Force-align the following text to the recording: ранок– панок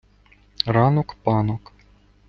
ранок– 0.65 1.13
панок 1.23 1.71